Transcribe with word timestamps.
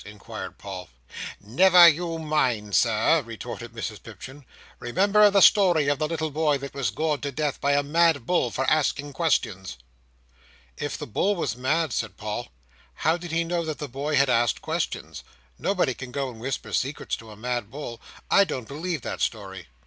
inquired 0.03 0.57
Paul. 0.57 0.89
"Never 1.39 1.87
you 1.87 2.17
mind, 2.17 2.73
Sir," 2.75 3.21
retorted 3.21 3.71
Mrs 3.71 4.01
Pipchin. 4.01 4.45
"Remember 4.79 5.29
the 5.29 5.41
story 5.43 5.89
of 5.89 5.99
the 5.99 6.07
little 6.07 6.31
boy 6.31 6.57
that 6.57 6.73
was 6.73 6.89
gored 6.89 7.21
to 7.21 7.31
death 7.31 7.61
by 7.61 7.73
a 7.73 7.83
mad 7.83 8.25
bull 8.25 8.49
for 8.49 8.67
asking 8.67 9.13
questions." 9.13 9.77
"If 10.75 10.97
the 10.97 11.05
bull 11.05 11.35
was 11.35 11.55
mad," 11.55 11.93
said 11.93 12.17
Paul, 12.17 12.47
"how 12.95 13.15
did 13.15 13.31
he 13.31 13.43
know 13.43 13.63
that 13.63 13.77
the 13.77 13.87
boy 13.87 14.15
had 14.15 14.27
asked 14.27 14.63
questions? 14.63 15.23
Nobody 15.59 15.93
can 15.93 16.11
go 16.11 16.31
and 16.31 16.39
whisper 16.41 16.73
secrets 16.73 17.15
to 17.17 17.29
a 17.29 17.37
mad 17.37 17.69
bull. 17.69 18.01
I 18.31 18.43
don't 18.43 18.67
believe 18.67 19.03
that 19.03 19.21
story." 19.21 19.67